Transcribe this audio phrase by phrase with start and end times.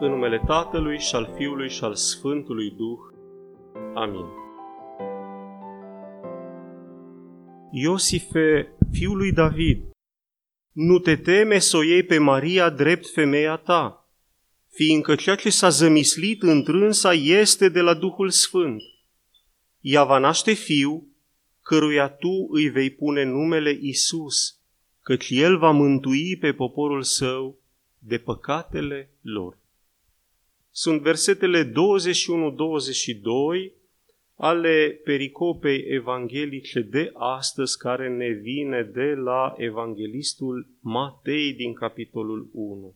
[0.00, 2.98] În numele Tatălui și al Fiului și al Sfântului Duh.
[3.94, 4.26] Amin.
[7.70, 9.82] Iosife, fiul lui David,
[10.72, 14.08] nu te teme să o iei pe Maria drept femeia ta,
[14.70, 18.82] fiindcă ceea ce s-a zămislit întrânsa este de la Duhul Sfânt.
[19.80, 21.06] Ea va naște fiu,
[21.62, 24.60] căruia tu îi vei pune numele Isus,
[25.02, 27.58] căci el va mântui pe poporul său
[27.98, 29.57] de păcatele lor.
[30.80, 31.72] Sunt versetele 21-22
[34.34, 42.94] ale pericopei evanghelice de astăzi, care ne vine de la evanghelistul Matei din capitolul 1.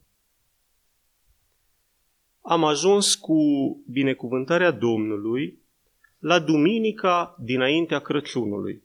[2.41, 3.37] Am ajuns cu
[3.87, 5.59] binecuvântarea Domnului
[6.19, 8.83] la duminica dinaintea Crăciunului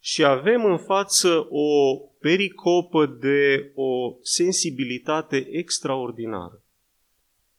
[0.00, 6.63] și avem în față o pericopă de o sensibilitate extraordinară.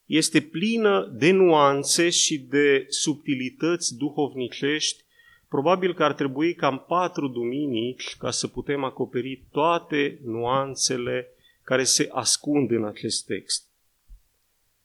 [0.06, 5.04] Este plină de nuanțe și de subtilități duhovnicești.
[5.50, 11.28] Probabil că ar trebui cam patru duminici ca să putem acoperi toate nuanțele
[11.64, 13.68] care se ascund în acest text.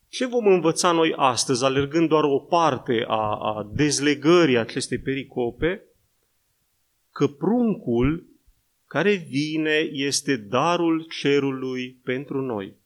[0.08, 5.84] Ce vom învăța noi astăzi, alergând doar o parte a, a dezlegării acestei pericope?
[7.12, 8.26] Că pruncul
[8.86, 12.79] care vine este darul cerului pentru noi.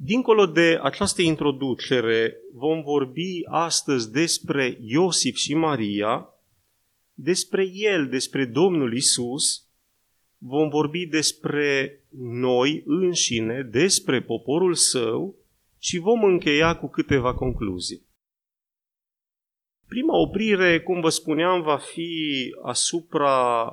[0.00, 6.28] Dincolo de această introducere, vom vorbi astăzi despre Iosif și Maria,
[7.14, 9.66] despre el, despre Domnul Isus,
[10.36, 15.34] vom vorbi despre noi înșine, despre poporul său
[15.78, 18.02] și vom încheia cu câteva concluzii.
[19.88, 23.72] Prima oprire, cum vă spuneam, va fi asupra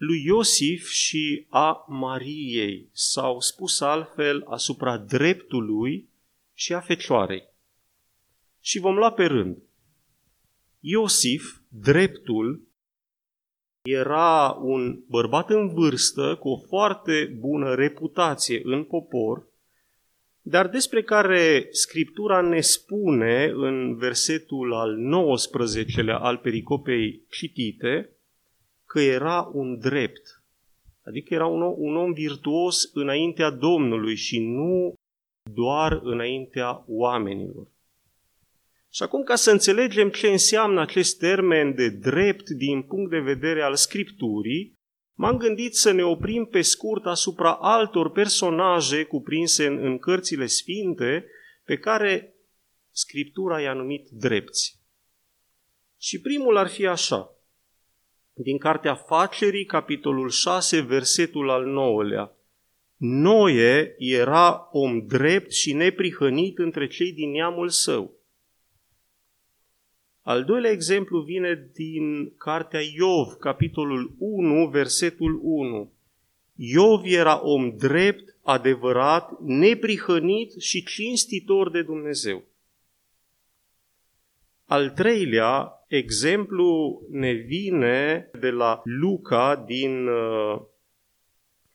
[0.00, 6.08] lui Iosif și a Mariei, sau spus altfel, asupra dreptului
[6.54, 7.42] și a fecioarei.
[8.60, 9.62] Și vom lua pe rând.
[10.78, 12.68] Iosif, dreptul,
[13.82, 19.46] era un bărbat în vârstă cu o foarte bună reputație în popor,
[20.42, 28.14] dar despre care Scriptura ne spune în versetul al 19-lea al pericopei citite
[28.90, 30.42] că era un drept,
[31.02, 34.94] adică era un om, un om virtuos înaintea Domnului și nu
[35.52, 37.66] doar înaintea oamenilor.
[38.92, 43.62] Și acum, ca să înțelegem ce înseamnă acest termen de drept din punct de vedere
[43.62, 44.78] al Scripturii,
[45.14, 51.26] m-am gândit să ne oprim pe scurt asupra altor personaje cuprinse în, în cărțile sfinte
[51.64, 52.34] pe care
[52.90, 54.80] Scriptura i-a numit drepți.
[55.98, 57.34] Și primul ar fi așa,
[58.42, 62.30] din Cartea Facerii, capitolul 6, versetul al 9-lea.
[62.96, 68.12] Noe era om drept și neprihănit între cei din neamul său.
[70.22, 75.92] Al doilea exemplu vine din cartea Iov, capitolul 1, versetul 1.
[76.54, 82.44] Iov era om drept, adevărat, neprihănit și cinstitor de Dumnezeu.
[84.64, 90.60] Al treilea exemplu ne vine de la Luca din uh,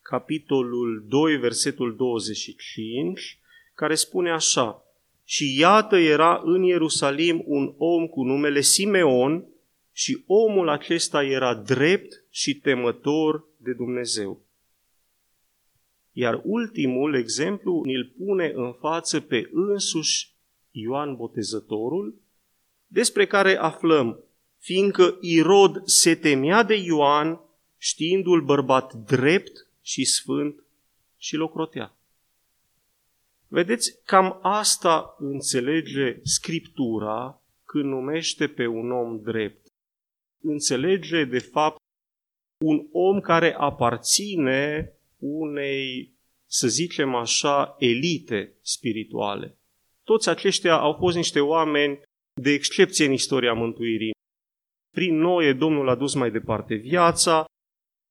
[0.02, 3.38] capitolul 2, versetul 25,
[3.74, 4.82] care spune așa,
[5.24, 9.44] și iată era în Ierusalim un om cu numele Simeon
[9.92, 14.40] și omul acesta era drept și temător de Dumnezeu.
[16.12, 20.34] Iar ultimul exemplu îl pune în față pe însuși
[20.70, 22.14] Ioan Botezătorul,
[22.96, 24.24] despre care aflăm,
[24.58, 27.40] fiindcă Irod se temea de Ioan,
[27.78, 30.64] știindu-l bărbat drept și sfânt
[31.16, 31.96] și locrotea.
[33.48, 39.66] Vedeți, cam asta înțelege Scriptura când numește pe un om drept.
[40.40, 41.76] Înțelege, de fapt,
[42.64, 46.14] un om care aparține unei,
[46.46, 49.56] să zicem așa, elite spirituale.
[50.04, 52.00] Toți aceștia au fost niște oameni
[52.40, 54.14] de excepție în istoria mântuirii.
[54.94, 57.44] Prin Noe, Domnul a dus mai departe viața,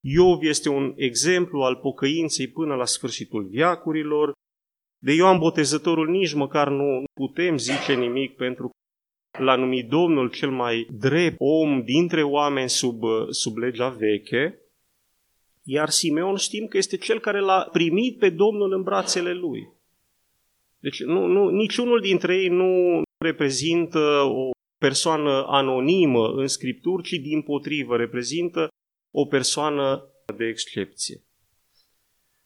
[0.08, 4.32] Iov este un exemplu al pocăinței până la sfârșitul viacurilor,
[5.04, 8.70] de Ioan Botezătorul nici măcar nu putem zice nimic pentru
[9.32, 14.60] că l-a numit Domnul cel mai drept om dintre oameni sub, sub legea veche,
[15.64, 19.70] iar Simeon știm că este cel care l-a primit pe Domnul în brațele lui.
[20.80, 27.42] Deci nu, nu, niciunul dintre ei nu reprezintă o persoană anonimă în Scripturi, ci din
[27.42, 28.68] potrivă reprezintă
[29.12, 31.24] o persoană de excepție.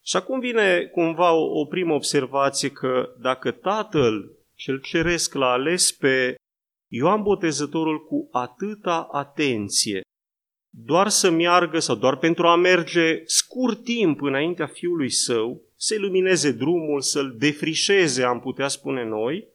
[0.04, 5.92] Și acum vine cumva o, o primă observație că dacă Tatăl cel Ceresc l-a ales
[5.92, 6.36] pe
[6.88, 10.02] Ioan Botezătorul cu atâta atenție,
[10.70, 16.52] doar să meargă sau doar pentru a merge scurt timp înaintea fiului său, să lumineze
[16.52, 19.48] drumul, să-l defrișeze, am putea spune noi,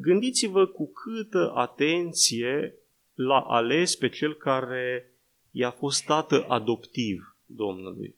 [0.00, 2.74] gândiți-vă cu câtă atenție
[3.14, 5.12] l-a ales pe cel care
[5.50, 8.16] i-a fost tată adoptiv Domnului.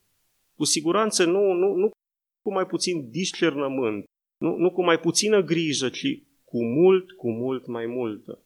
[0.55, 1.91] Cu siguranță nu, nu, nu
[2.41, 4.05] cu mai puțin discernământ,
[4.37, 8.41] nu, nu cu mai puțină grijă, ci cu mult, cu mult mai multă.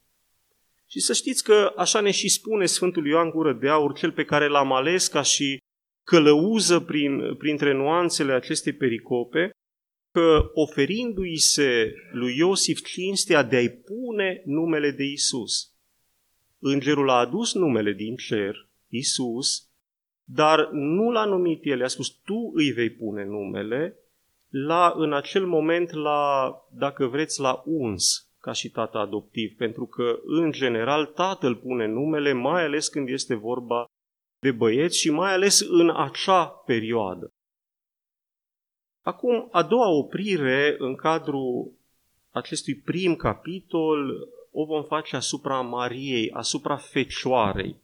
[0.88, 4.24] Și să știți că așa ne și spune Sfântul Ioan Gură de Aur, cel pe
[4.24, 5.58] care l-am ales ca și
[6.04, 9.52] călăuză prin, printre nuanțele acestei pericope,
[10.12, 15.72] că oferindu-i se lui Iosif cinstea de a-i pune numele de Isus.
[16.60, 19.70] Îngerul a adus numele din cer, Isus,
[20.24, 23.96] dar nu l-a numit el, i-a spus, tu îi vei pune numele,
[24.50, 30.20] la, în acel moment, la, dacă vreți, la uns, ca și tată adoptiv, pentru că,
[30.26, 33.86] în general, tatăl pune numele, mai ales când este vorba
[34.40, 37.34] de băieți și mai ales în acea perioadă.
[39.02, 41.72] Acum, a doua oprire în cadrul
[42.30, 47.76] acestui prim capitol o vom face asupra Mariei, asupra Fecioarei.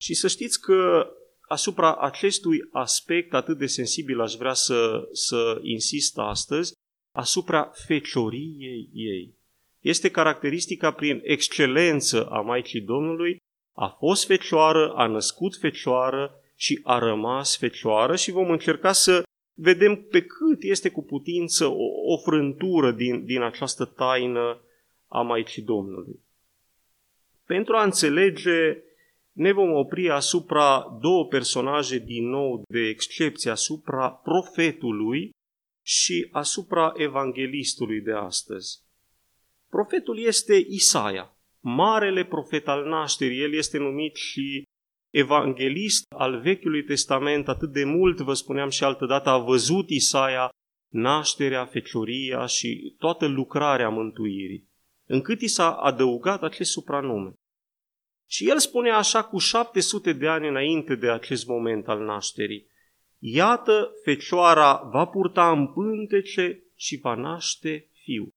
[0.00, 1.10] Și să știți că
[1.48, 6.72] asupra acestui aspect atât de sensibil aș vrea să, să insist astăzi,
[7.14, 9.34] asupra fecioriei ei.
[9.80, 13.36] Este caracteristica prin excelență a Maicii Domnului,
[13.74, 19.22] a fost fecioară, a născut fecioară și a rămas fecioară și vom încerca să
[19.54, 24.60] vedem pe cât este cu putință o, o frântură din, din această taină
[25.08, 26.20] a Maicii Domnului.
[27.46, 28.82] Pentru a înțelege
[29.32, 35.30] ne vom opri asupra două personaje din nou de excepție, asupra profetului
[35.82, 38.80] și asupra evanghelistului de astăzi.
[39.68, 43.40] Profetul este Isaia, marele profet al nașterii.
[43.40, 44.62] El este numit și
[45.12, 47.48] evanghelist al Vechiului Testament.
[47.48, 50.48] Atât de mult, vă spuneam și altădată, a văzut Isaia
[50.88, 54.68] nașterea, fecioria și toată lucrarea mântuirii,
[55.06, 57.32] încât i s-a adăugat acest supranume.
[58.28, 62.70] Și el spune așa cu 700 de ani înainte de acest moment al nașterii.
[63.18, 68.28] Iată, fecioara va purta în pântece și va naște fiu.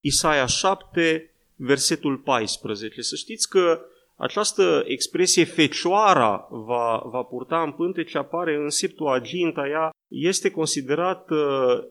[0.00, 3.00] Isaia 7, versetul 14.
[3.00, 3.80] Să știți că
[4.18, 9.68] această expresie fecioara va, va purta în pântece apare în Septuaginta.
[9.68, 11.36] Ea este considerată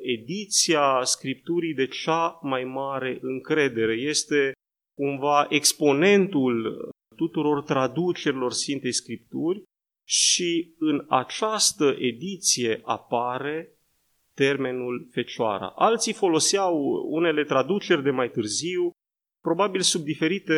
[0.02, 3.94] ediția Scripturii de cea mai mare încredere.
[3.94, 4.52] Este
[4.96, 6.78] cumva exponentul
[7.16, 9.64] tuturor traducerilor Sfintei Scripturi
[10.08, 13.70] și în această ediție apare
[14.34, 15.74] termenul fecioara.
[15.76, 16.78] Alții foloseau
[17.10, 18.92] unele traduceri de mai târziu,
[19.42, 20.54] probabil sub diferite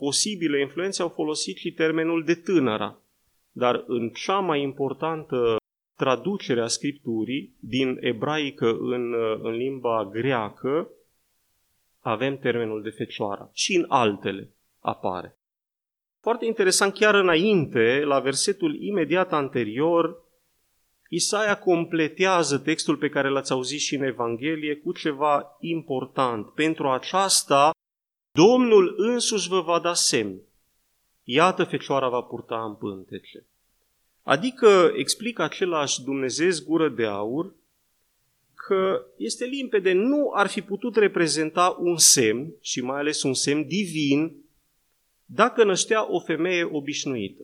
[0.00, 2.98] posibile influențe au folosit și termenul de tânăra.
[3.52, 5.56] Dar în cea mai importantă
[5.96, 10.88] traducere a Scripturii, din ebraică în, în limba greacă,
[12.00, 13.50] avem termenul de fecioara.
[13.52, 15.36] Și în altele apare.
[16.20, 20.28] Foarte interesant, chiar înainte, la versetul imediat anterior,
[21.08, 26.46] Isaia completează textul pe care l-ați auzit și în Evanghelie cu ceva important.
[26.46, 27.70] Pentru aceasta,
[28.32, 30.40] Domnul însuși vă va da semn.
[31.24, 33.44] Iată, fecioara va purta în pântece.
[34.22, 37.54] Adică explică același Dumnezeu gură de aur
[38.54, 43.66] că este limpede, nu ar fi putut reprezenta un semn, și mai ales un semn
[43.66, 44.36] divin,
[45.24, 47.42] dacă năștea o femeie obișnuită.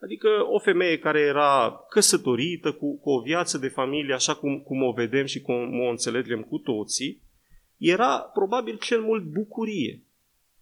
[0.00, 4.82] Adică o femeie care era căsătorită cu, cu o viață de familie, așa cum, cum
[4.82, 7.22] o vedem și cum o înțelegem cu toții,
[7.84, 10.02] era probabil cel mult bucurie,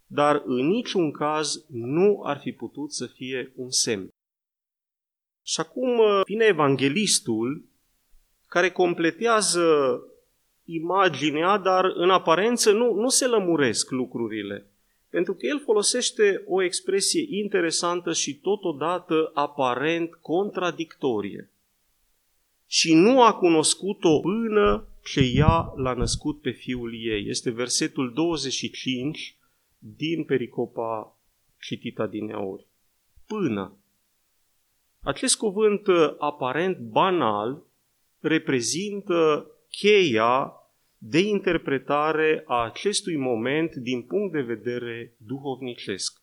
[0.07, 4.09] dar în niciun caz nu ar fi putut să fie un semn.
[5.45, 7.65] Și acum uh, vine evanghelistul
[8.47, 9.99] care completează
[10.65, 14.65] imaginea, dar în aparență nu, nu se lămuresc lucrurile.
[15.09, 21.49] Pentru că el folosește o expresie interesantă și totodată aparent contradictorie.
[22.67, 27.27] Și nu a cunoscut-o până ce ea l-a născut pe fiul ei.
[27.27, 29.37] Este versetul 25
[29.77, 31.19] din pericopa
[31.59, 32.67] citită din Euri.
[33.27, 33.77] Până.
[35.01, 37.63] Acest cuvânt aparent banal
[38.19, 40.53] reprezintă cheia
[40.97, 46.21] de interpretare a acestui moment din punct de vedere duhovnicesc.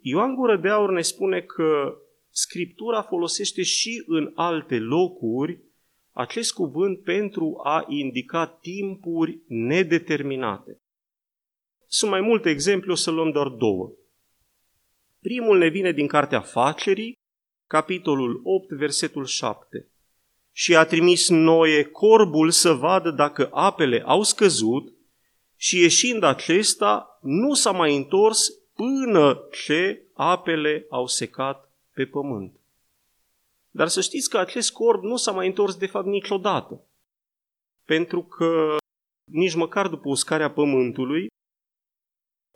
[0.00, 5.60] Ioan Gură de Aur ne spune că Scriptura folosește și în alte locuri
[6.16, 10.80] acest cuvânt pentru a indica timpuri nedeterminate.
[11.86, 13.92] Sunt mai multe exemple, o să luăm doar două.
[15.20, 17.18] Primul ne vine din Cartea Facerii,
[17.66, 19.88] capitolul 8, versetul 7.
[20.52, 24.94] Și a trimis Noe corbul să vadă dacă apele au scăzut
[25.56, 32.60] și ieșind acesta nu s-a mai întors până ce apele au secat pe pământ.
[33.76, 36.86] Dar să știți că acest corb nu s-a mai întors de fapt niciodată.
[37.84, 38.76] Pentru că
[39.30, 41.26] nici măcar după uscarea pământului,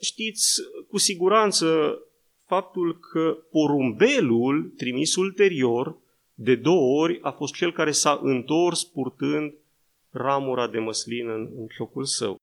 [0.00, 1.98] știți cu siguranță
[2.46, 5.98] faptul că porumbelul trimis ulterior
[6.34, 9.54] de două ori a fost cel care s-a întors purtând
[10.10, 12.36] ramura de măslină în, în locul său.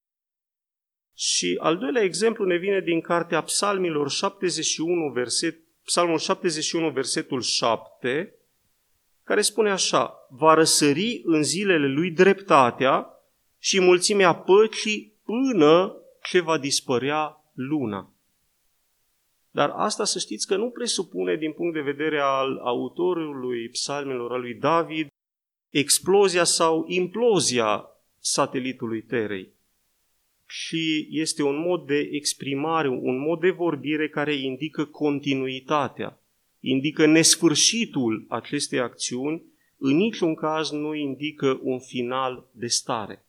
[1.15, 8.36] Și al doilea exemplu ne vine din cartea Psalmilor 71, verset, Psalmul 71, versetul 7,
[9.27, 13.07] care spune așa, va răsări în zilele lui dreptatea
[13.59, 18.13] și mulțimea păcii până ce va dispărea luna.
[19.51, 24.39] Dar asta să știți că nu presupune din punct de vedere al autorului psalmelor, al
[24.39, 25.07] lui David,
[25.69, 27.85] explozia sau implozia
[28.19, 29.53] satelitului Terei.
[30.45, 36.21] Și este un mod de exprimare, un mod de vorbire care indică continuitatea,
[36.59, 39.43] indică nesfârșitul acestei acțiuni,
[39.77, 43.25] în niciun caz nu indică un final de stare.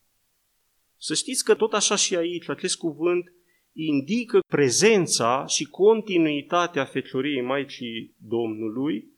[0.96, 3.32] Să știți că tot așa și aici, acest cuvânt
[3.72, 9.08] indică prezența și continuitatea Fecioriei Maicii Domnului,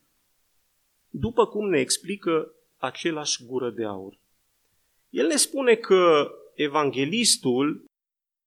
[1.09, 4.19] după cum ne explică același gură de aur.
[5.09, 7.85] El ne spune că evanghelistul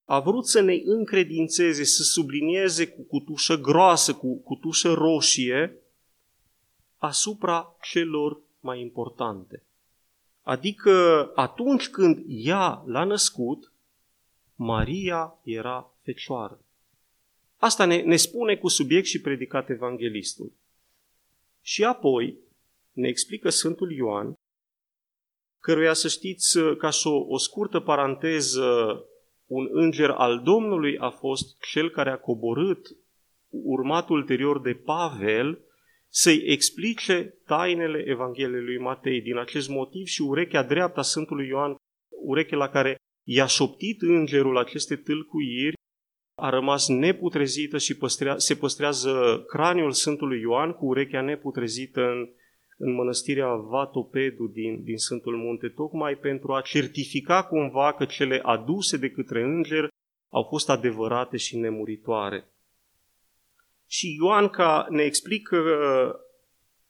[0.05, 5.79] a vrut să ne încredințeze, să sublinieze cu cutușă groasă, cu cutușă roșie,
[6.99, 9.63] asupra celor mai importante.
[10.43, 13.73] Adică atunci când ea l-a născut,
[14.55, 16.59] Maria era fecioară.
[17.57, 20.53] Asta ne, ne spune cu subiect și predicat evanghelistul.
[21.63, 22.39] Și apoi
[22.93, 24.35] ne explică Sfântul Ioan,
[25.61, 29.05] căruia să știți, ca și o, o scurtă paranteză,
[29.47, 32.87] un înger al Domnului a fost cel care a coborât,
[33.49, 35.59] urmat ulterior de Pavel,
[36.09, 39.21] să-i explice tainele Evangheliei lui Matei.
[39.21, 41.77] Din acest motiv și urechea dreaptă a Sfântului Ioan,
[42.25, 42.97] urechea la care
[43.27, 45.75] i-a șoptit îngerul aceste tâlcuiri,
[46.37, 52.29] a rămas neputrezită și păstrea, se păstrează craniul Sfântului Ioan cu urechea neputrezită în,
[52.77, 58.97] în mănăstirea Vatopedu din, din Sfântul Munte, tocmai pentru a certifica cumva că cele aduse
[58.97, 59.89] de către înger
[60.29, 62.49] au fost adevărate și nemuritoare.
[63.87, 66.21] Și Ioan ca ne explică uh,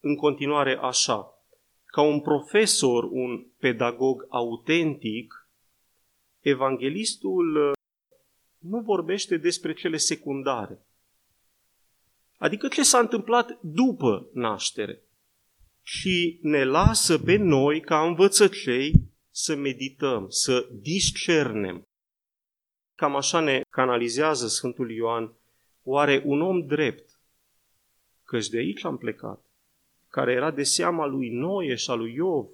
[0.01, 1.45] în continuare așa,
[1.85, 5.49] ca un profesor, un pedagog autentic,
[6.41, 7.73] evanghelistul uh,
[8.59, 10.87] nu vorbește despre cele secundare.
[12.37, 15.04] Adică ce s-a întâmplat după naștere.
[15.87, 18.93] Și ne lasă pe noi, ca învățăcei,
[19.31, 21.83] să medităm, să discernem.
[22.95, 25.33] Cam așa ne canalizează Sfântul Ioan.
[25.83, 27.21] Oare un om drept,
[28.25, 29.45] căci de aici am plecat,
[30.09, 32.47] care era de seama lui Noe și a lui Iov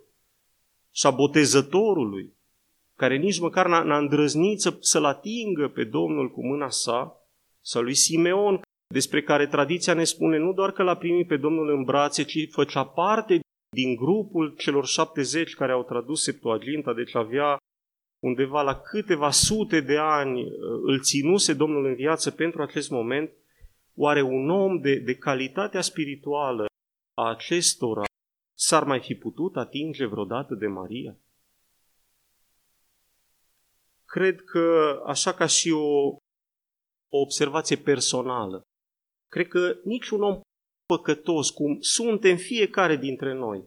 [0.90, 2.32] și a botezătorului,
[2.96, 7.20] care nici măcar n-a, n-a îndrăznit să, să-l atingă pe Domnul cu mâna sa,
[7.60, 8.62] sau lui Simeon,
[8.94, 12.48] despre care tradiția ne spune nu doar că l-a primit pe Domnul în brațe, ci
[12.50, 13.40] făcea parte
[13.74, 17.56] din grupul celor 70 care au tradus Septuaginta, deci avea
[18.22, 20.42] undeva la câteva sute de ani
[20.82, 23.30] îl ținuse Domnul în viață pentru acest moment,
[23.94, 26.66] oare un om de, de calitatea spirituală
[27.14, 28.04] a acestora
[28.58, 31.16] s-ar mai fi putut atinge vreodată de Maria?
[34.10, 36.06] cred că, așa ca și o,
[37.08, 38.62] o observație personală,
[39.30, 40.40] cred că niciun om
[40.86, 43.64] păcătos, cum suntem fiecare dintre noi,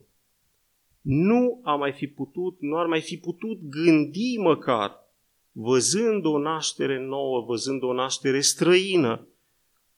[1.01, 5.03] nu a mai fi putut, nu ar mai fi putut gândi măcar,
[5.51, 9.27] văzând o naștere nouă, văzând o naștere străină,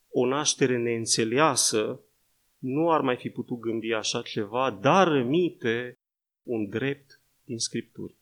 [0.09, 1.99] o naștere neînțeleasă,
[2.57, 5.93] nu ar mai fi putut gândi așa ceva, dar rămite
[6.43, 8.15] un drept din Scripturi.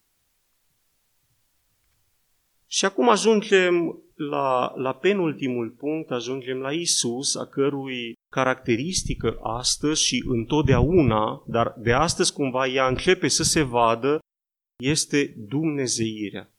[2.74, 10.24] Și acum ajungem la, la penultimul punct, ajungem la Isus, a cărui caracteristică astăzi și
[10.25, 14.20] întotdeauna, dar de astăzi cumva ea începe să se vadă,
[14.84, 16.53] este Dumnezeirea.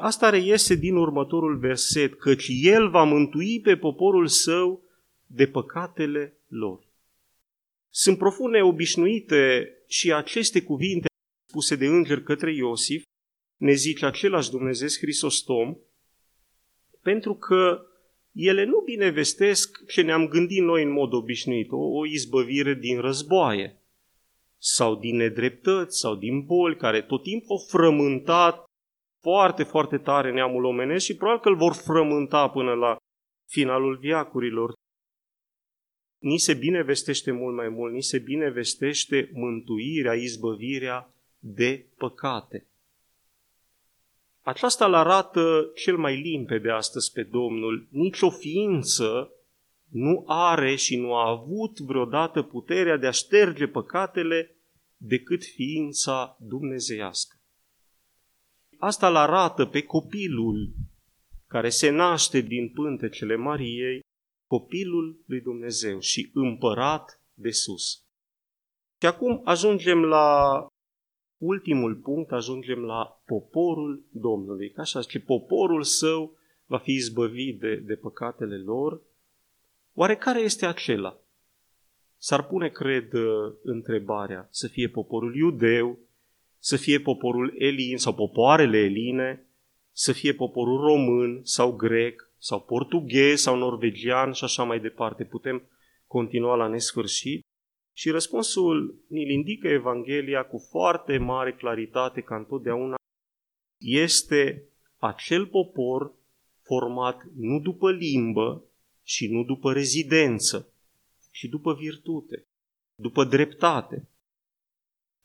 [0.00, 4.82] Asta reiese din următorul verset, căci El va mântui pe poporul său
[5.26, 6.88] de păcatele lor.
[7.90, 11.06] Sunt profund neobișnuite și aceste cuvinte
[11.48, 13.04] spuse de înger către Iosif
[13.56, 15.76] ne zice același Dumnezeu Hristostom,
[17.02, 17.86] pentru că
[18.32, 23.80] ele nu binevestesc ce ne-am gândit noi în mod obișnuit, o, o izbăvire din războaie
[24.58, 28.64] sau din nedreptăți sau din boli care tot timpul au frământat
[29.20, 32.96] foarte, foarte tare neamul omenesc și probabil că îl vor frământa până la
[33.46, 34.72] finalul viacurilor.
[36.18, 42.66] Ni se binevestește mult mai mult, ni se binevestește mântuirea, izbăvirea de păcate.
[44.46, 47.88] Aceasta îl arată cel mai limpede astăzi pe Domnul.
[47.90, 49.30] Nici o ființă
[49.90, 54.56] nu are și nu a avut vreodată puterea de a șterge păcatele
[54.96, 57.36] decât ființa dumnezeiască.
[58.78, 60.72] Asta îl arată pe copilul
[61.46, 64.00] care se naște din pântecele Mariei,
[64.46, 68.04] copilul lui Dumnezeu și împărat de sus.
[69.00, 70.66] Și acum ajungem la
[71.38, 74.70] ultimul punct, ajungem la poporul Domnului.
[74.70, 79.00] Ca așa, că poporul său va fi izbăvit de, de păcatele lor.
[79.94, 81.18] Oare care este acela?
[82.18, 83.12] S-ar pune, cred,
[83.62, 85.98] întrebarea să fie poporul iudeu,
[86.58, 89.46] să fie poporul elin sau popoarele eline,
[89.92, 95.24] să fie poporul român sau grec sau portughez sau norvegian și așa mai departe.
[95.24, 95.68] Putem
[96.06, 97.45] continua la nesfârșit.
[97.98, 102.94] Și răspunsul ni-l indică Evanghelia cu foarte mare claritate ca întotdeauna.
[103.76, 106.14] Este acel popor
[106.62, 108.64] format nu după limbă
[109.02, 110.72] și nu după rezidență,
[111.32, 112.46] ci după virtute,
[112.94, 114.08] după dreptate.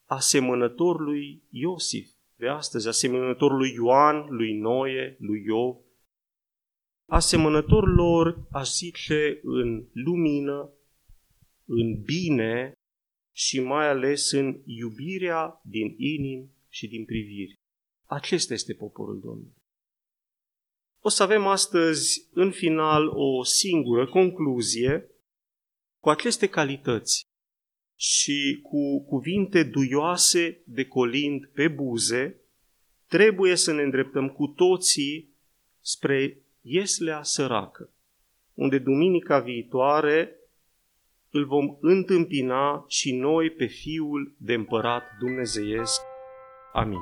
[0.05, 5.75] Asemănător lui Iosif de astăzi, asemănător lui Ioan, lui Noe, lui Iov,
[7.05, 10.69] asemănător lor, aș zice, în lumină,
[11.65, 12.73] în bine
[13.31, 17.59] și mai ales în iubirea din inim și din priviri.
[18.05, 19.61] Acesta este poporul Domnului.
[21.03, 25.09] O să avem astăzi, în final, o singură concluzie
[25.99, 27.23] cu aceste calități
[27.95, 32.41] și cu cuvinte duioase de colind pe buze,
[33.07, 35.35] trebuie să ne îndreptăm cu toții
[35.81, 37.93] spre Ieslea săracă,
[38.53, 40.35] unde duminica viitoare
[41.31, 46.01] îl vom întâmpina și noi pe Fiul de Împărat Dumnezeiesc.
[46.73, 46.99] Amin.